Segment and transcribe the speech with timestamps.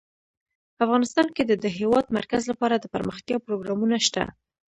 [0.83, 4.23] افغانستان کې د د هېواد مرکز لپاره دپرمختیا پروګرامونه شته.